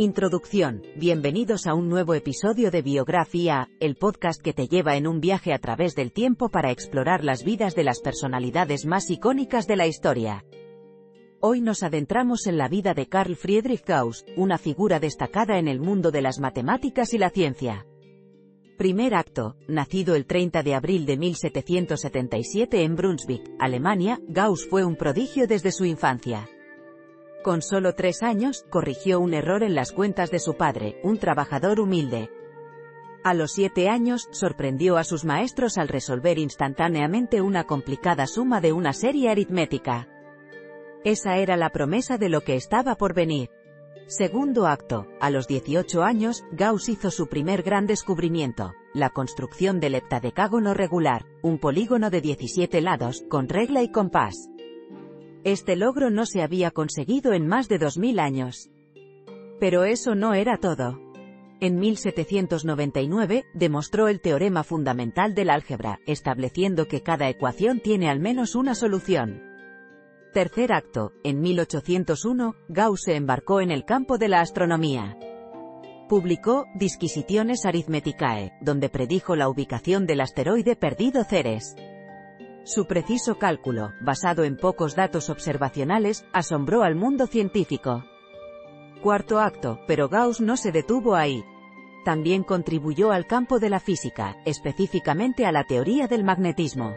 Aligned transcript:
Introducción. 0.00 0.82
Bienvenidos 0.94 1.66
a 1.66 1.74
un 1.74 1.88
nuevo 1.88 2.14
episodio 2.14 2.70
de 2.70 2.82
Biografía, 2.82 3.68
el 3.80 3.96
podcast 3.96 4.40
que 4.40 4.52
te 4.52 4.68
lleva 4.68 4.94
en 4.94 5.08
un 5.08 5.18
viaje 5.18 5.52
a 5.52 5.58
través 5.58 5.96
del 5.96 6.12
tiempo 6.12 6.50
para 6.50 6.70
explorar 6.70 7.24
las 7.24 7.42
vidas 7.42 7.74
de 7.74 7.82
las 7.82 7.98
personalidades 7.98 8.86
más 8.86 9.10
icónicas 9.10 9.66
de 9.66 9.74
la 9.74 9.88
historia. 9.88 10.44
Hoy 11.40 11.60
nos 11.60 11.82
adentramos 11.82 12.46
en 12.46 12.58
la 12.58 12.68
vida 12.68 12.94
de 12.94 13.08
Carl 13.08 13.34
Friedrich 13.34 13.84
Gauss, 13.84 14.24
una 14.36 14.56
figura 14.56 15.00
destacada 15.00 15.58
en 15.58 15.66
el 15.66 15.80
mundo 15.80 16.12
de 16.12 16.22
las 16.22 16.38
matemáticas 16.38 17.12
y 17.12 17.18
la 17.18 17.30
ciencia. 17.30 17.84
Primer 18.76 19.16
acto, 19.16 19.56
nacido 19.66 20.14
el 20.14 20.26
30 20.26 20.62
de 20.62 20.76
abril 20.76 21.06
de 21.06 21.16
1777 21.16 22.84
en 22.84 22.94
Brunswick, 22.94 23.50
Alemania, 23.58 24.20
Gauss 24.28 24.64
fue 24.70 24.84
un 24.84 24.94
prodigio 24.94 25.48
desde 25.48 25.72
su 25.72 25.84
infancia. 25.84 26.48
Con 27.42 27.62
solo 27.62 27.94
tres 27.94 28.22
años, 28.22 28.64
corrigió 28.68 29.20
un 29.20 29.32
error 29.32 29.62
en 29.62 29.74
las 29.74 29.92
cuentas 29.92 30.30
de 30.30 30.40
su 30.40 30.56
padre, 30.56 30.98
un 31.04 31.18
trabajador 31.18 31.78
humilde. 31.78 32.30
A 33.22 33.32
los 33.32 33.52
siete 33.52 33.88
años, 33.88 34.28
sorprendió 34.32 34.96
a 34.96 35.04
sus 35.04 35.24
maestros 35.24 35.78
al 35.78 35.88
resolver 35.88 36.38
instantáneamente 36.38 37.40
una 37.40 37.64
complicada 37.64 38.26
suma 38.26 38.60
de 38.60 38.72
una 38.72 38.92
serie 38.92 39.30
aritmética. 39.30 40.08
Esa 41.04 41.36
era 41.36 41.56
la 41.56 41.70
promesa 41.70 42.18
de 42.18 42.28
lo 42.28 42.42
que 42.42 42.56
estaba 42.56 42.96
por 42.96 43.14
venir. 43.14 43.50
Segundo 44.08 44.66
acto, 44.66 45.06
a 45.20 45.30
los 45.30 45.46
18 45.46 46.02
años, 46.02 46.44
Gauss 46.50 46.88
hizo 46.88 47.10
su 47.10 47.28
primer 47.28 47.62
gran 47.62 47.86
descubrimiento, 47.86 48.72
la 48.94 49.10
construcción 49.10 49.80
del 49.80 49.94
heptadecágono 49.94 50.74
regular, 50.74 51.26
un 51.42 51.58
polígono 51.58 52.10
de 52.10 52.20
17 52.20 52.80
lados, 52.80 53.24
con 53.28 53.48
regla 53.48 53.82
y 53.82 53.92
compás. 53.92 54.48
Este 55.44 55.76
logro 55.76 56.10
no 56.10 56.26
se 56.26 56.42
había 56.42 56.70
conseguido 56.70 57.32
en 57.32 57.46
más 57.46 57.68
de 57.68 57.78
2000 57.78 58.18
años. 58.18 58.70
Pero 59.60 59.84
eso 59.84 60.14
no 60.14 60.34
era 60.34 60.58
todo. 60.58 61.00
En 61.60 61.78
1799, 61.78 63.44
demostró 63.54 64.08
el 64.08 64.20
teorema 64.20 64.62
fundamental 64.62 65.34
del 65.34 65.50
álgebra, 65.50 65.98
estableciendo 66.06 66.86
que 66.86 67.02
cada 67.02 67.28
ecuación 67.28 67.80
tiene 67.80 68.08
al 68.08 68.20
menos 68.20 68.54
una 68.54 68.76
solución. 68.76 69.42
Tercer 70.32 70.72
acto, 70.72 71.12
en 71.24 71.40
1801, 71.40 72.54
Gauss 72.68 73.02
se 73.04 73.16
embarcó 73.16 73.60
en 73.60 73.72
el 73.72 73.84
campo 73.84 74.18
de 74.18 74.28
la 74.28 74.40
astronomía. 74.40 75.18
Publicó 76.08 76.66
Disquisitiones 76.74 77.66
Arithmeticae, 77.66 78.52
donde 78.60 78.88
predijo 78.88 79.34
la 79.34 79.48
ubicación 79.48 80.06
del 80.06 80.20
asteroide 80.20 80.76
perdido 80.76 81.24
Ceres. 81.24 81.74
Su 82.68 82.84
preciso 82.84 83.38
cálculo, 83.38 83.94
basado 84.02 84.44
en 84.44 84.58
pocos 84.58 84.94
datos 84.94 85.30
observacionales, 85.30 86.26
asombró 86.34 86.82
al 86.82 86.96
mundo 86.96 87.26
científico. 87.26 88.04
Cuarto 89.02 89.40
acto, 89.40 89.80
pero 89.86 90.10
Gauss 90.10 90.42
no 90.42 90.58
se 90.58 90.70
detuvo 90.70 91.14
ahí. 91.14 91.42
También 92.04 92.42
contribuyó 92.42 93.10
al 93.10 93.26
campo 93.26 93.58
de 93.58 93.70
la 93.70 93.80
física, 93.80 94.36
específicamente 94.44 95.46
a 95.46 95.52
la 95.52 95.64
teoría 95.64 96.08
del 96.08 96.24
magnetismo. 96.24 96.94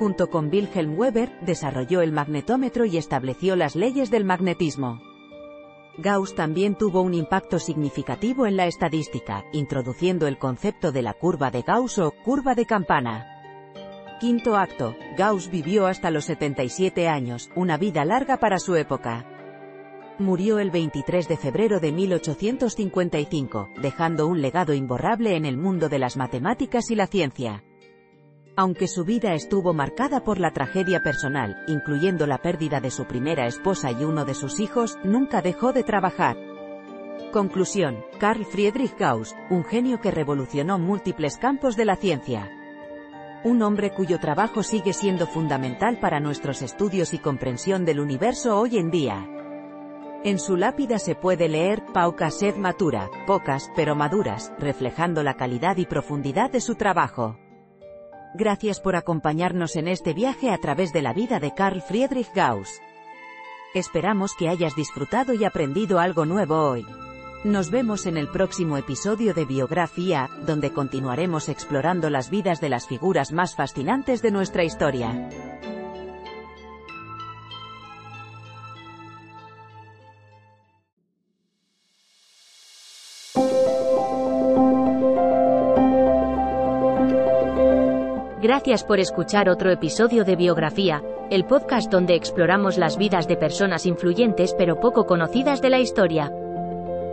Junto 0.00 0.30
con 0.30 0.48
Wilhelm 0.48 0.98
Weber, 0.98 1.38
desarrolló 1.42 2.00
el 2.00 2.10
magnetómetro 2.10 2.86
y 2.86 2.96
estableció 2.96 3.54
las 3.54 3.76
leyes 3.76 4.10
del 4.10 4.24
magnetismo. 4.24 5.00
Gauss 5.98 6.34
también 6.34 6.74
tuvo 6.74 7.02
un 7.02 7.14
impacto 7.14 7.60
significativo 7.60 8.48
en 8.48 8.56
la 8.56 8.66
estadística, 8.66 9.44
introduciendo 9.52 10.26
el 10.26 10.38
concepto 10.38 10.90
de 10.90 11.02
la 11.02 11.12
curva 11.12 11.52
de 11.52 11.62
Gauss 11.62 12.00
o 12.00 12.10
curva 12.24 12.56
de 12.56 12.66
campana. 12.66 13.35
Quinto 14.18 14.56
acto, 14.56 14.96
Gauss 15.14 15.50
vivió 15.50 15.86
hasta 15.86 16.10
los 16.10 16.24
77 16.24 17.06
años, 17.06 17.50
una 17.54 17.76
vida 17.76 18.02
larga 18.06 18.38
para 18.38 18.58
su 18.58 18.74
época. 18.74 19.26
Murió 20.18 20.58
el 20.58 20.70
23 20.70 21.28
de 21.28 21.36
febrero 21.36 21.80
de 21.80 21.92
1855, 21.92 23.68
dejando 23.82 24.26
un 24.26 24.40
legado 24.40 24.72
imborrable 24.72 25.36
en 25.36 25.44
el 25.44 25.58
mundo 25.58 25.90
de 25.90 25.98
las 25.98 26.16
matemáticas 26.16 26.90
y 26.90 26.94
la 26.94 27.06
ciencia. 27.06 27.62
Aunque 28.56 28.88
su 28.88 29.04
vida 29.04 29.34
estuvo 29.34 29.74
marcada 29.74 30.24
por 30.24 30.40
la 30.40 30.50
tragedia 30.50 31.02
personal, 31.02 31.54
incluyendo 31.68 32.26
la 32.26 32.38
pérdida 32.38 32.80
de 32.80 32.90
su 32.90 33.04
primera 33.04 33.46
esposa 33.46 33.92
y 33.92 34.02
uno 34.02 34.24
de 34.24 34.32
sus 34.32 34.60
hijos, 34.60 34.96
nunca 35.04 35.42
dejó 35.42 35.74
de 35.74 35.82
trabajar. 35.82 36.38
Conclusión, 37.34 37.98
Carl 38.18 38.46
Friedrich 38.46 38.96
Gauss, 38.96 39.36
un 39.50 39.62
genio 39.62 40.00
que 40.00 40.10
revolucionó 40.10 40.78
múltiples 40.78 41.36
campos 41.36 41.76
de 41.76 41.84
la 41.84 41.96
ciencia 41.96 42.55
un 43.44 43.62
hombre 43.62 43.92
cuyo 43.92 44.18
trabajo 44.18 44.62
sigue 44.62 44.92
siendo 44.92 45.26
fundamental 45.26 45.98
para 45.98 46.20
nuestros 46.20 46.62
estudios 46.62 47.14
y 47.14 47.18
comprensión 47.18 47.84
del 47.84 48.00
universo 48.00 48.58
hoy 48.58 48.78
en 48.78 48.90
día. 48.90 49.28
En 50.24 50.38
su 50.38 50.56
lápida 50.56 50.98
se 50.98 51.14
puede 51.14 51.48
leer, 51.48 51.84
Pauca 51.92 52.30
sed 52.30 52.56
matura, 52.56 53.08
pocas, 53.26 53.70
pero 53.76 53.94
maduras, 53.94 54.52
reflejando 54.58 55.22
la 55.22 55.34
calidad 55.34 55.76
y 55.76 55.86
profundidad 55.86 56.50
de 56.50 56.60
su 56.60 56.74
trabajo. 56.74 57.38
Gracias 58.34 58.80
por 58.80 58.96
acompañarnos 58.96 59.76
en 59.76 59.88
este 59.88 60.14
viaje 60.14 60.50
a 60.50 60.58
través 60.58 60.92
de 60.92 61.02
la 61.02 61.12
vida 61.12 61.38
de 61.38 61.54
Carl 61.54 61.80
Friedrich 61.80 62.32
Gauss. 62.34 62.82
Esperamos 63.74 64.34
que 64.36 64.48
hayas 64.48 64.74
disfrutado 64.74 65.32
y 65.32 65.44
aprendido 65.44 66.00
algo 66.00 66.26
nuevo 66.26 66.56
hoy. 66.56 66.84
Nos 67.44 67.70
vemos 67.70 68.06
en 68.06 68.16
el 68.16 68.28
próximo 68.28 68.76
episodio 68.76 69.32
de 69.32 69.44
Biografía, 69.44 70.28
donde 70.46 70.72
continuaremos 70.72 71.48
explorando 71.48 72.10
las 72.10 72.28
vidas 72.30 72.60
de 72.60 72.68
las 72.68 72.88
figuras 72.88 73.32
más 73.32 73.54
fascinantes 73.54 74.20
de 74.20 74.30
nuestra 74.32 74.64
historia. 74.64 75.28
Gracias 88.42 88.84
por 88.84 88.98
escuchar 88.98 89.48
otro 89.48 89.70
episodio 89.70 90.24
de 90.24 90.36
Biografía, 90.36 91.02
el 91.30 91.44
podcast 91.44 91.90
donde 91.90 92.14
exploramos 92.14 92.76
las 92.78 92.96
vidas 92.96 93.28
de 93.28 93.36
personas 93.36 93.86
influyentes 93.86 94.54
pero 94.56 94.80
poco 94.80 95.06
conocidas 95.06 95.60
de 95.60 95.70
la 95.70 95.78
historia. 95.78 96.32